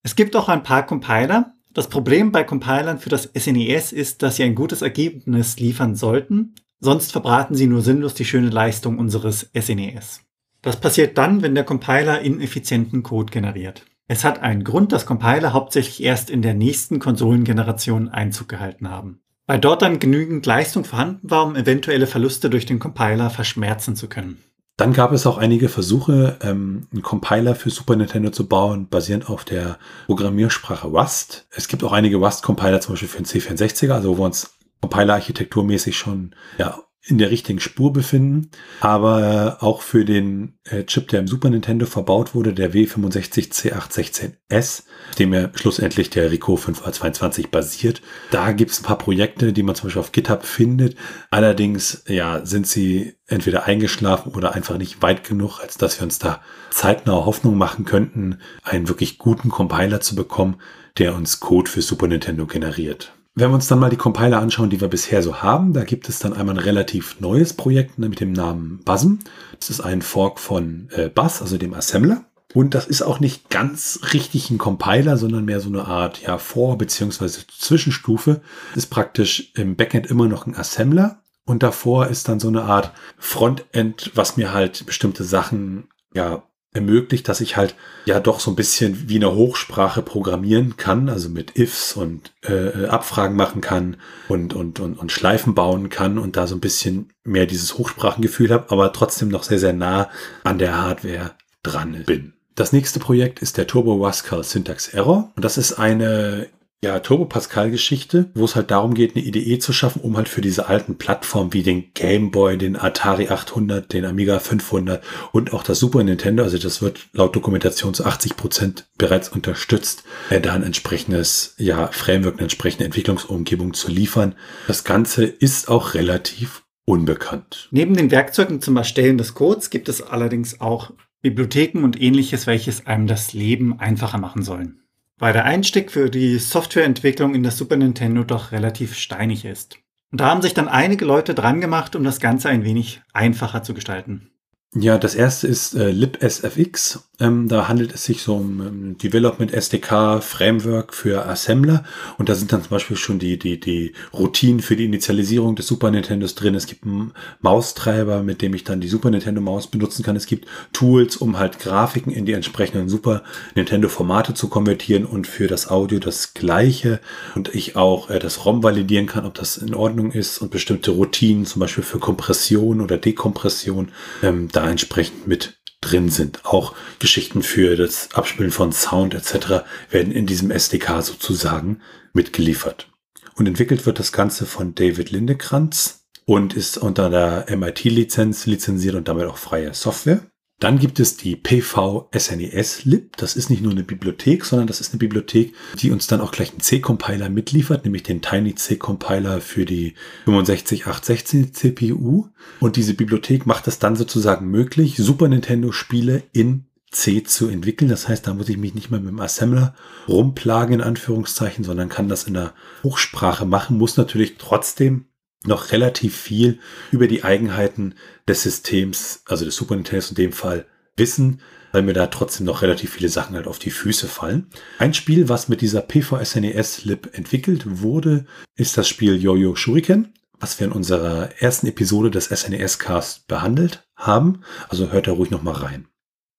[0.03, 1.55] Es gibt auch ein paar Compiler.
[1.73, 5.95] Das Problem bei Compilern für das SNES e ist, dass sie ein gutes Ergebnis liefern
[5.95, 10.21] sollten, sonst verbraten sie nur sinnlos die schöne Leistung unseres SNES.
[10.21, 10.25] E
[10.63, 13.85] das passiert dann, wenn der Compiler ineffizienten Code generiert.
[14.13, 19.21] Es hat einen Grund, dass Compiler hauptsächlich erst in der nächsten Konsolengeneration Einzug gehalten haben.
[19.47, 24.09] Weil dort dann genügend Leistung vorhanden war, um eventuelle Verluste durch den Compiler verschmerzen zu
[24.09, 24.43] können.
[24.77, 29.31] Dann gab es auch einige Versuche, ähm, einen Compiler für Super Nintendo zu bauen, basierend
[29.31, 31.47] auf der Programmiersprache Rust.
[31.53, 35.97] Es gibt auch einige Rust-Compiler, zum Beispiel für den C64er, also wo wir uns Compiler-architekturmäßig
[35.97, 38.51] schon ja, in der richtigen Spur befinden.
[38.81, 44.83] Aber auch für den äh, Chip, der im Super Nintendo verbaut wurde, der W65C816S,
[45.19, 49.75] dem ja schlussendlich der Rico 5A22 basiert, da gibt es ein paar Projekte, die man
[49.75, 50.97] zum Beispiel auf GitHub findet.
[51.31, 56.19] Allerdings ja, sind sie entweder eingeschlafen oder einfach nicht weit genug, als dass wir uns
[56.19, 60.61] da zeitnah Hoffnung machen könnten, einen wirklich guten Compiler zu bekommen,
[60.99, 63.15] der uns Code für Super Nintendo generiert.
[63.41, 66.11] Wenn wir uns dann mal die Compiler anschauen, die wir bisher so haben, da gibt
[66.11, 69.15] es dann einmal ein relativ neues Projekt ne, mit dem Namen BUSM.
[69.59, 72.27] Das ist ein Fork von äh, Buzz, also dem Assembler.
[72.53, 76.37] Und das ist auch nicht ganz richtig ein Compiler, sondern mehr so eine Art ja,
[76.37, 77.29] Vor- bzw.
[77.59, 78.43] Zwischenstufe.
[78.75, 81.23] Ist praktisch im Backend immer noch ein Assembler.
[81.47, 86.43] Und davor ist dann so eine Art Frontend, was mir halt bestimmte Sachen ja
[86.73, 91.29] ermöglicht, dass ich halt ja doch so ein bisschen wie eine Hochsprache programmieren kann, also
[91.29, 93.97] mit Ifs und äh, Abfragen machen kann
[94.29, 98.53] und, und, und, und Schleifen bauen kann und da so ein bisschen mehr dieses Hochsprachengefühl
[98.53, 100.11] habe, aber trotzdem noch sehr, sehr nah
[100.45, 102.35] an der Hardware dran bin.
[102.55, 106.49] Das nächste Projekt ist der Turbo Rascal Syntax Error und das ist eine
[106.83, 110.41] ja, Turbo Pascal-Geschichte, wo es halt darum geht, eine IDE zu schaffen, um halt für
[110.41, 115.63] diese alten Plattformen wie den Game Boy, den Atari 800, den Amiga 500 und auch
[115.63, 120.55] das Super Nintendo, also das wird laut Dokumentation zu 80 Prozent bereits unterstützt, äh, da
[120.55, 124.35] ein entsprechendes, ja, Framework, eine entsprechende Entwicklungsumgebung zu liefern.
[124.67, 127.69] Das Ganze ist auch relativ unbekannt.
[127.73, 132.87] Neben den Werkzeugen zum Erstellen des Codes gibt es allerdings auch Bibliotheken und ähnliches, welches
[132.87, 134.80] einem das Leben einfacher machen sollen
[135.21, 139.79] weil der Einstieg für die Softwareentwicklung in das Super Nintendo doch relativ steinig ist.
[140.11, 143.63] Und da haben sich dann einige Leute dran gemacht, um das Ganze ein wenig einfacher
[143.63, 144.31] zu gestalten.
[144.75, 147.10] Ja, das erste ist äh, libsfx.
[147.21, 151.85] Ähm, da handelt es sich so um ähm, Development SDK Framework für Assembler.
[152.19, 155.67] Und da sind dann zum Beispiel schon die, die, die Routinen für die Initialisierung des
[155.67, 156.55] Super Nintendos drin.
[156.55, 160.17] Es gibt einen Maustreiber, mit dem ich dann die Super Nintendo Maus benutzen kann.
[160.17, 163.23] Es gibt Tools, um halt Grafiken in die entsprechenden Super
[163.55, 167.01] Nintendo Formate zu konvertieren und für das Audio das gleiche.
[167.35, 170.93] Und ich auch äh, das ROM validieren kann, ob das in Ordnung ist und bestimmte
[170.93, 173.91] Routinen, zum Beispiel für Kompression oder Dekompression,
[174.23, 176.45] ähm, da entsprechend mit drin sind.
[176.45, 179.65] Auch Geschichten für das Abspielen von Sound etc.
[179.91, 181.81] werden in diesem SDK sozusagen
[182.13, 182.89] mitgeliefert.
[183.35, 189.09] Und entwickelt wird das Ganze von David Lindekranz und ist unter der MIT-Lizenz lizenziert und
[189.09, 190.30] damit auch freie Software.
[190.61, 193.17] Dann gibt es die PV-SNES-Lib.
[193.17, 196.33] Das ist nicht nur eine Bibliothek, sondern das ist eine Bibliothek, die uns dann auch
[196.33, 199.95] gleich einen C-Compiler mitliefert, nämlich den Tiny C-Compiler für die
[200.27, 202.27] 65816 CPU.
[202.61, 207.89] Und diese Bibliothek macht es dann sozusagen möglich, Super Nintendo-Spiele in C zu entwickeln.
[207.89, 209.75] Das heißt, da muss ich mich nicht mehr mit dem Assembler
[210.09, 215.07] rumplagen, in Anführungszeichen, sondern kann das in der Hochsprache machen, muss natürlich trotzdem
[215.45, 216.59] noch relativ viel
[216.91, 217.95] über die Eigenheiten
[218.29, 221.41] des Systems, also des Super Nintendo in dem Fall, wissen,
[221.73, 224.47] weil mir da trotzdem noch relativ viele Sachen halt auf die Füße fallen.
[224.79, 228.27] Ein Spiel, was mit dieser PVSNES-Lib entwickelt wurde,
[228.57, 234.41] ist das Spiel Yo-Yo Shuriken, was wir in unserer ersten Episode des SNES-Cast behandelt haben.
[234.69, 235.87] Also hört da ruhig noch mal rein.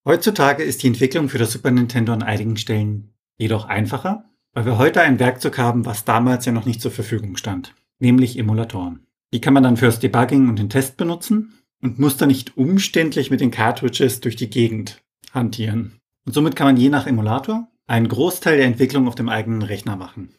[0.06, 4.78] Heutzutage ist die Entwicklung für das Super Nintendo an einigen Stellen jedoch einfacher, weil wir
[4.78, 9.06] heute ein Werkzeug haben, was damals ja noch nicht zur Verfügung stand nämlich Emulatoren.
[9.34, 13.32] Die kann man dann fürs Debugging und den Test benutzen und muss dann nicht umständlich
[13.32, 15.02] mit den Cartridges durch die Gegend
[15.34, 16.00] hantieren.
[16.26, 19.96] Und somit kann man je nach Emulator einen Großteil der Entwicklung auf dem eigenen Rechner
[19.96, 20.36] machen.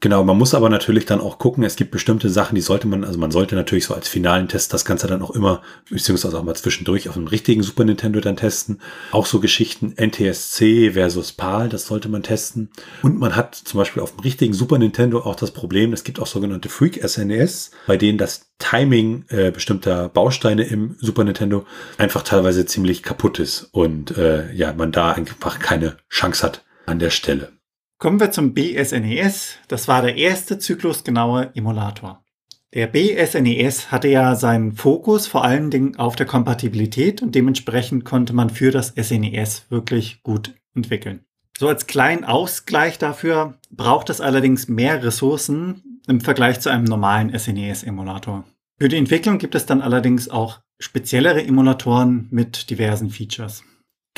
[0.00, 3.02] Genau, man muss aber natürlich dann auch gucken, es gibt bestimmte Sachen, die sollte man,
[3.02, 6.44] also man sollte natürlich so als finalen Test das Ganze dann auch immer, beziehungsweise auch
[6.44, 8.80] mal zwischendurch auf einem richtigen Super Nintendo dann testen.
[9.10, 12.70] Auch so Geschichten NTSC versus PAL, das sollte man testen.
[13.02, 16.20] Und man hat zum Beispiel auf dem richtigen Super Nintendo auch das Problem, es gibt
[16.20, 21.64] auch sogenannte Freak SNES, bei denen das Timing äh, bestimmter Bausteine im Super Nintendo
[21.96, 27.00] einfach teilweise ziemlich kaputt ist und äh, ja, man da einfach keine Chance hat an
[27.00, 27.57] der Stelle.
[27.98, 29.54] Kommen wir zum BSNES.
[29.54, 32.24] E das war der erste zyklusgenaue Emulator.
[32.72, 38.04] Der BSNES e hatte ja seinen Fokus vor allen Dingen auf der Kompatibilität und dementsprechend
[38.04, 41.24] konnte man für das SNES e wirklich gut entwickeln.
[41.58, 47.36] So als kleinen Ausgleich dafür braucht es allerdings mehr Ressourcen im Vergleich zu einem normalen
[47.36, 48.44] SNES-Emulator.
[48.78, 53.64] Für die Entwicklung gibt es dann allerdings auch speziellere Emulatoren mit diversen Features.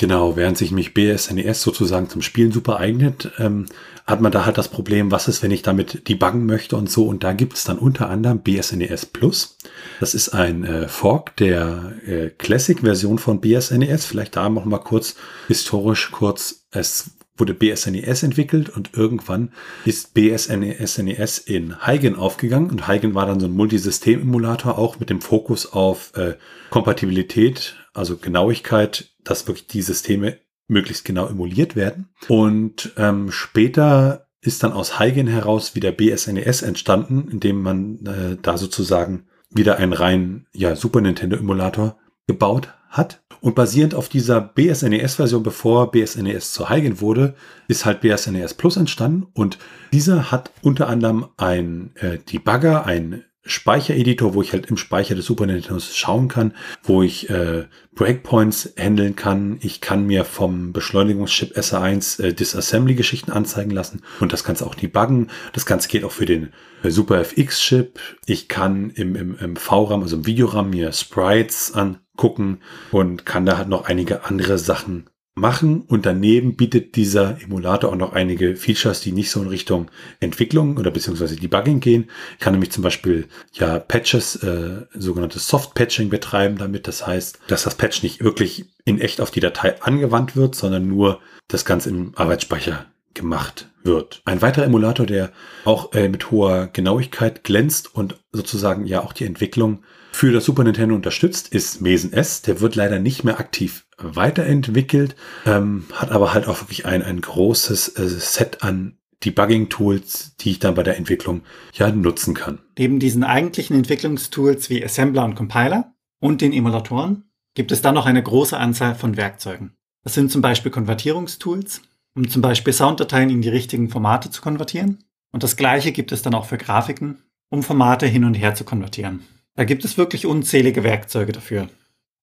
[0.01, 3.67] Genau, während sich mich BSNES sozusagen zum Spielen super eignet, ähm,
[4.07, 7.05] hat man da halt das Problem, was ist, wenn ich damit debuggen möchte und so.
[7.05, 9.59] Und da gibt es dann unter anderem BSNES Plus.
[10.01, 14.07] Das ist ein äh, Fork der äh, Classic-Version von BSNES.
[14.07, 15.17] Vielleicht da noch mal kurz
[15.49, 16.65] historisch kurz.
[16.71, 19.53] Es wurde BSNES entwickelt und irgendwann
[19.85, 25.21] ist BSNES in Heigen aufgegangen und Heigen war dann so ein Multisystem-Emulator auch mit dem
[25.21, 26.37] Fokus auf äh,
[26.71, 32.09] Kompatibilität, also Genauigkeit dass wirklich die Systeme möglichst genau emuliert werden.
[32.29, 38.37] Und ähm, später ist dann aus Heigen heraus wieder BSNES e entstanden, indem man äh,
[38.41, 43.23] da sozusagen wieder einen reinen ja, Super Nintendo Emulator gebaut hat.
[43.41, 47.35] Und basierend auf dieser BSNES-Version, bevor BSNES zu Heigen wurde,
[47.69, 49.27] ist halt BSNES Plus entstanden.
[49.33, 49.59] Und
[49.93, 55.25] dieser hat unter anderem ein äh, Debugger, ein Speichereditor, wo ich halt im Speicher des
[55.25, 59.59] Super Nintendo schauen kann, wo ich äh, Breakpoints handeln kann.
[59.63, 65.31] Ich kann mir vom Beschleunigungschip SR1 äh, Disassembly-Geschichten anzeigen lassen und das Ganze auch debuggen.
[65.55, 67.99] Das Ganze geht auch für den äh, Super FX-Chip.
[68.27, 72.61] Ich kann im, im, im VRAM, also im Videoram, mir Sprites angucken
[72.93, 77.97] und kann da halt noch einige andere Sachen machen und daneben bietet dieser Emulator auch
[77.97, 82.11] noch einige Features, die nicht so in Richtung Entwicklung oder beziehungsweise Debugging gehen.
[82.35, 86.89] Ich kann nämlich zum Beispiel ja Patches, äh, sogenanntes Soft-Patching betreiben damit.
[86.89, 90.89] Das heißt, dass das Patch nicht wirklich in echt auf die Datei angewandt wird, sondern
[90.89, 94.23] nur das Ganze im Arbeitsspeicher gemacht wird.
[94.25, 95.33] Ein weiterer Emulator, der
[95.65, 100.65] auch äh, mit hoher Genauigkeit glänzt und sozusagen ja auch die Entwicklung für das Super
[100.65, 102.43] Nintendo unterstützt, ist Mesen S.
[102.43, 107.21] Der wird leider nicht mehr aktiv weiterentwickelt, ähm, hat aber halt auch wirklich ein, ein
[107.21, 111.43] großes äh, Set an Debugging-Tools, die ich dann bei der Entwicklung
[111.75, 112.61] ja nutzen kann.
[112.79, 118.07] Neben diesen eigentlichen Entwicklungstools wie Assembler und Compiler und den Emulatoren gibt es dann noch
[118.07, 119.75] eine große Anzahl von Werkzeugen.
[120.03, 121.83] Das sind zum Beispiel Konvertierungstools,
[122.15, 125.05] um zum Beispiel Sounddateien in die richtigen Formate zu konvertieren.
[125.33, 128.65] Und das gleiche gibt es dann auch für Grafiken, um Formate hin und her zu
[128.65, 129.25] konvertieren.
[129.61, 131.69] Da gibt es wirklich unzählige Werkzeuge dafür.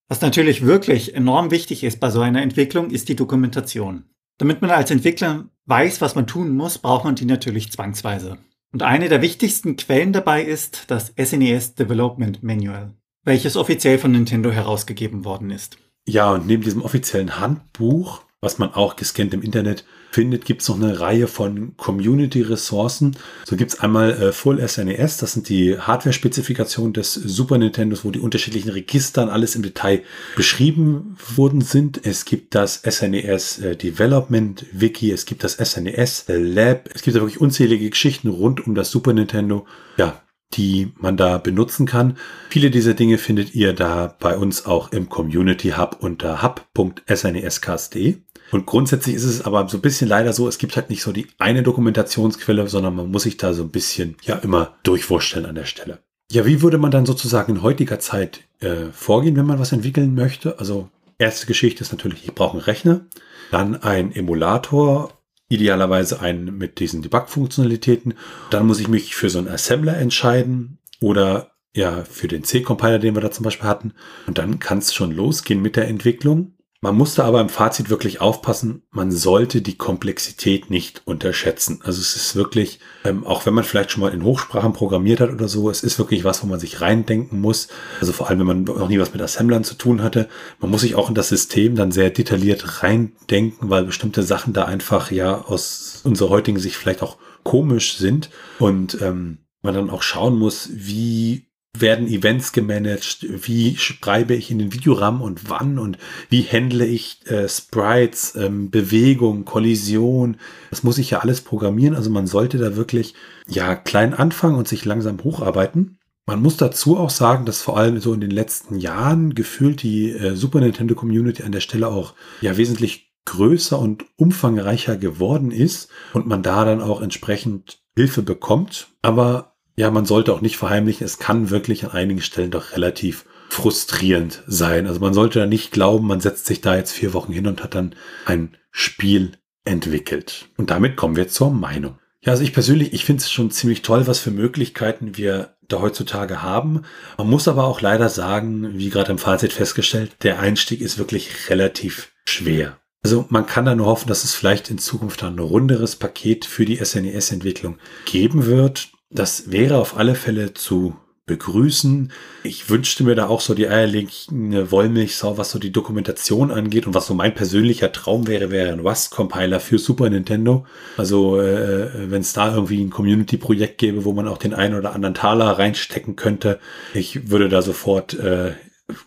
[0.10, 4.06] Was natürlich wirklich enorm wichtig ist bei so einer Entwicklung, ist die Dokumentation.
[4.40, 8.40] Damit man als Entwickler weiß, was man tun muss, braucht man die natürlich zwangsweise.
[8.74, 14.14] Und eine der wichtigsten Quellen dabei ist das SNES e Development Manual, welches offiziell von
[14.14, 15.78] Nintendo herausgegeben worden ist.
[16.08, 20.70] Ja, und neben diesem offiziellen Handbuch was man auch gescannt im Internet findet, gibt es
[20.70, 23.18] noch eine Reihe von Community-Ressourcen.
[23.46, 28.06] So gibt es einmal äh, Full SNES, e das sind die Hardware-Spezifikationen des Super Nintendos,
[28.06, 30.04] wo die unterschiedlichen Registern alles im Detail
[30.36, 32.06] beschrieben worden sind.
[32.06, 37.18] Es gibt das SNES äh, Development Wiki, es gibt das SNES äh, Lab, es gibt
[37.18, 39.66] da wirklich unzählige Geschichten rund um das Super Nintendo.
[39.98, 40.22] Ja,
[40.54, 42.18] die man da benutzen kann.
[42.50, 48.18] Viele dieser Dinge findet ihr da bei uns auch im Community Hub unter hub.snescast.de.
[48.52, 51.12] Und grundsätzlich ist es aber so ein bisschen leider so, es gibt halt nicht so
[51.12, 55.56] die eine Dokumentationsquelle, sondern man muss sich da so ein bisschen ja immer durchvorstellen an
[55.56, 56.00] der Stelle.
[56.32, 60.14] Ja, wie würde man dann sozusagen in heutiger Zeit äh, vorgehen, wenn man was entwickeln
[60.14, 60.60] möchte?
[60.60, 63.06] Also erste Geschichte ist natürlich, ich brauche einen Rechner,
[63.52, 65.14] dann ein Emulator
[65.50, 68.16] idealerweise einen mit diesen Debug-Funktionalitäten.
[68.50, 73.16] Dann muss ich mich für so einen Assembler entscheiden oder ja, für den C-Compiler, den
[73.16, 73.94] wir da zum Beispiel hatten.
[74.26, 76.57] Und dann kann es schon losgehen mit der Entwicklung.
[76.80, 81.80] Man musste aber im Fazit wirklich aufpassen, man sollte die Komplexität nicht unterschätzen.
[81.84, 85.32] Also es ist wirklich, ähm, auch wenn man vielleicht schon mal in Hochsprachen programmiert hat
[85.32, 87.70] oder so, es ist wirklich was, wo man sich reindenken muss.
[88.00, 90.82] Also vor allem, wenn man noch nie was mit Assemblern zu tun hatte, man muss
[90.82, 95.42] sich auch in das System dann sehr detailliert reindenken, weil bestimmte Sachen da einfach ja
[95.42, 100.70] aus unserer heutigen Sicht vielleicht auch komisch sind und ähm, man dann auch schauen muss,
[100.72, 101.47] wie
[101.78, 105.98] werden Events gemanagt, wie schreibe ich in den Videorahmen und wann und
[106.30, 110.38] wie handle ich äh, Sprites, ähm, Bewegung, Kollision.
[110.70, 111.96] Das muss ich ja alles programmieren.
[111.96, 113.14] Also man sollte da wirklich
[113.48, 115.98] ja klein anfangen und sich langsam hocharbeiten.
[116.26, 120.12] Man muss dazu auch sagen, dass vor allem so in den letzten Jahren gefühlt die
[120.12, 125.90] äh, Super Nintendo Community an der Stelle auch ja wesentlich größer und umfangreicher geworden ist
[126.14, 128.88] und man da dann auch entsprechend Hilfe bekommt.
[129.02, 133.26] Aber ja, man sollte auch nicht verheimlichen, es kann wirklich an einigen Stellen doch relativ
[133.50, 134.88] frustrierend sein.
[134.88, 137.64] Also man sollte da nicht glauben, man setzt sich da jetzt vier Wochen hin und
[137.64, 140.50] hat dann ein Spiel entwickelt.
[140.58, 142.00] Und damit kommen wir zur Meinung.
[142.22, 145.80] Ja, also ich persönlich, ich finde es schon ziemlich toll, was für Möglichkeiten wir da
[145.80, 146.82] heutzutage haben.
[147.18, 151.50] Man muss aber auch leider sagen, wie gerade im Fazit festgestellt, der Einstieg ist wirklich
[151.50, 152.80] relativ schwer.
[153.04, 156.66] Also man kann da nur hoffen, dass es vielleicht in Zukunft ein runderes Paket für
[156.66, 158.90] die SNES-Entwicklung geben wird.
[159.10, 160.96] Das wäre auf alle Fälle zu
[161.28, 162.12] begrüßen.
[162.44, 166.94] Ich wünschte mir da auch so die eierlegende Wollmilchsau, was so die Dokumentation angeht und
[166.94, 170.66] was so mein persönlicher Traum wäre, wäre ein Rust-Compiler für Super Nintendo.
[170.96, 174.94] Also äh, wenn es da irgendwie ein Community-Projekt gäbe, wo man auch den einen oder
[174.94, 176.60] anderen Taler reinstecken könnte,
[176.94, 178.54] ich würde da sofort äh,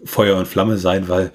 [0.04, 1.32] Feuer und Flamme sein, weil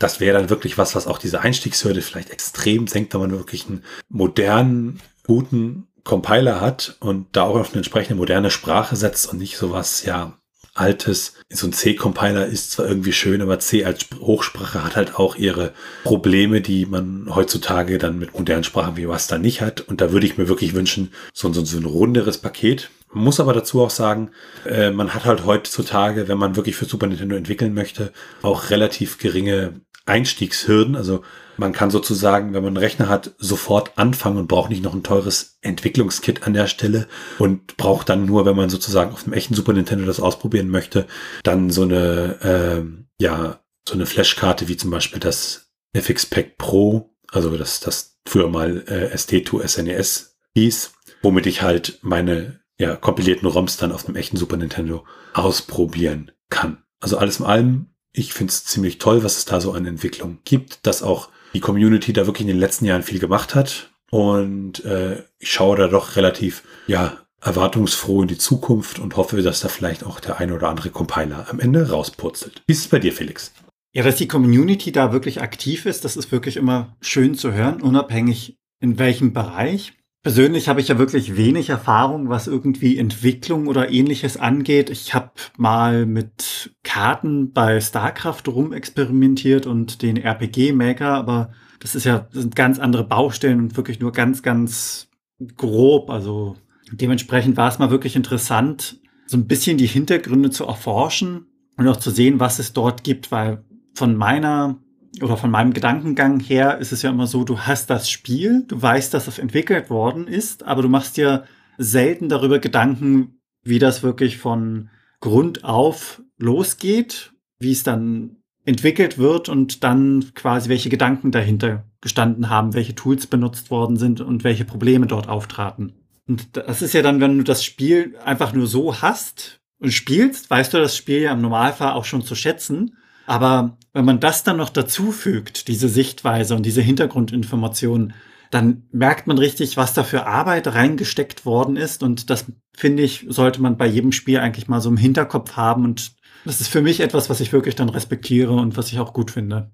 [0.00, 3.68] das wäre dann wirklich was, was auch diese Einstiegshürde vielleicht extrem senkt, wenn man wirklich
[3.68, 9.38] einen modernen, guten Compiler hat und da auch auf eine entsprechende moderne Sprache setzt und
[9.38, 10.38] nicht sowas, ja,
[10.74, 11.34] altes.
[11.50, 15.72] So ein C-Compiler ist zwar irgendwie schön, aber C als Hochsprache hat halt auch ihre
[16.02, 19.80] Probleme, die man heutzutage dann mit modernen Sprachen wie was da nicht hat.
[19.80, 22.90] Und da würde ich mir wirklich wünschen, so, so, so ein runderes Paket.
[23.12, 24.32] Man muss aber dazu auch sagen,
[24.66, 29.18] äh, man hat halt heutzutage, wenn man wirklich für Super Nintendo entwickeln möchte, auch relativ
[29.18, 30.96] geringe Einstiegshürden.
[30.96, 31.22] Also
[31.56, 35.02] man kann sozusagen, wenn man einen Rechner hat, sofort anfangen und braucht nicht noch ein
[35.02, 37.06] teures Entwicklungskit an der Stelle
[37.38, 41.06] und braucht dann nur, wenn man sozusagen auf einem echten Super Nintendo das ausprobieren möchte,
[41.42, 47.14] dann so eine, äh, ja, so eine Flashkarte wie zum Beispiel das FX Pack Pro,
[47.30, 50.92] also das, das früher mal äh, ST2 SNES hieß,
[51.22, 56.82] womit ich halt meine ja, kompilierten ROMs dann auf einem echten Super Nintendo ausprobieren kann.
[57.00, 60.38] Also alles in allem, ich finde es ziemlich toll, was es da so an Entwicklung
[60.44, 63.90] gibt, dass auch die Community da wirklich in den letzten Jahren viel gemacht hat.
[64.10, 69.60] Und äh, ich schaue da doch relativ, ja, erwartungsfroh in die Zukunft und hoffe, dass
[69.60, 72.62] da vielleicht auch der eine oder andere Compiler am Ende rauspurzelt.
[72.66, 73.52] Wie ist es bei dir, Felix?
[73.92, 77.82] Ja, dass die Community da wirklich aktiv ist, das ist wirklich immer schön zu hören,
[77.82, 79.92] unabhängig in welchem Bereich.
[80.24, 84.88] Persönlich habe ich ja wirklich wenig Erfahrung, was irgendwie Entwicklung oder ähnliches angeht.
[84.88, 92.26] Ich habe mal mit Karten bei StarCraft rumexperimentiert und den RPG-Maker, aber das ist ja
[92.32, 95.10] das sind ganz andere Baustellen und wirklich nur ganz, ganz
[95.58, 96.08] grob.
[96.08, 96.56] Also
[96.90, 101.98] dementsprechend war es mal wirklich interessant, so ein bisschen die Hintergründe zu erforschen und auch
[101.98, 103.62] zu sehen, was es dort gibt, weil
[103.92, 104.78] von meiner
[105.22, 108.80] oder von meinem Gedankengang her ist es ja immer so, du hast das Spiel, du
[108.80, 111.44] weißt, dass es entwickelt worden ist, aber du machst dir
[111.78, 114.90] selten darüber Gedanken, wie das wirklich von
[115.20, 122.48] Grund auf losgeht, wie es dann entwickelt wird und dann quasi welche Gedanken dahinter gestanden
[122.48, 125.94] haben, welche Tools benutzt worden sind und welche Probleme dort auftraten.
[126.26, 130.48] Und das ist ja dann, wenn du das Spiel einfach nur so hast und spielst,
[130.48, 132.96] weißt du das Spiel ja im Normalfall auch schon zu schätzen.
[133.26, 138.14] Aber wenn man das dann noch dazu fügt, diese Sichtweise und diese Hintergrundinformationen,
[138.50, 142.02] dann merkt man richtig, was da für Arbeit reingesteckt worden ist.
[142.02, 142.46] Und das,
[142.76, 145.84] finde ich, sollte man bei jedem Spiel eigentlich mal so im Hinterkopf haben.
[145.84, 146.12] Und
[146.44, 149.30] das ist für mich etwas, was ich wirklich dann respektiere und was ich auch gut
[149.30, 149.72] finde.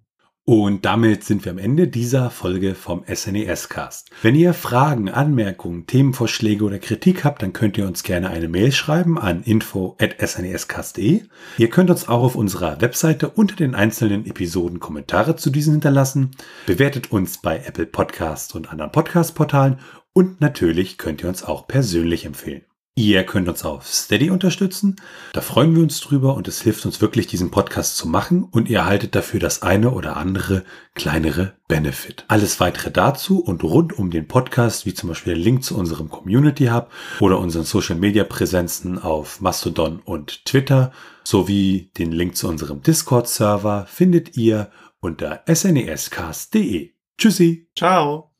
[0.50, 4.10] Und damit sind wir am Ende dieser Folge vom SNES Cast.
[4.20, 8.72] Wenn ihr Fragen, Anmerkungen, Themenvorschläge oder Kritik habt, dann könnt ihr uns gerne eine Mail
[8.72, 11.22] schreiben an info@snescast.de.
[11.56, 16.32] Ihr könnt uns auch auf unserer Webseite unter den einzelnen Episoden Kommentare zu diesen hinterlassen.
[16.66, 19.78] Bewertet uns bei Apple Podcasts und anderen Podcast-Portalen
[20.12, 22.62] und natürlich könnt ihr uns auch persönlich empfehlen.
[22.96, 24.96] Ihr könnt uns auf Steady unterstützen.
[25.32, 28.68] Da freuen wir uns drüber und es hilft uns wirklich, diesen Podcast zu machen und
[28.68, 30.64] ihr erhaltet dafür das eine oder andere
[30.94, 32.24] kleinere Benefit.
[32.28, 36.10] Alles weitere dazu und rund um den Podcast, wie zum Beispiel der Link zu unserem
[36.10, 40.92] Community Hub oder unseren Social Media Präsenzen auf Mastodon und Twitter
[41.24, 44.70] sowie den Link zu unserem Discord Server findet ihr
[45.00, 46.90] unter snescast.de.
[47.16, 47.68] Tschüssi.
[47.76, 48.32] Ciao.